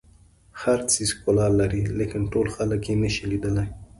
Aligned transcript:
هر 0.61 0.79
څیز 0.91 1.09
ښکلا 1.17 1.47
لري 1.59 1.83
لیکن 1.99 2.21
ټول 2.33 2.47
خلک 2.55 2.81
یې 2.89 2.95
نه 3.03 3.09
شي 3.15 3.23
لیدلی. 3.31 3.67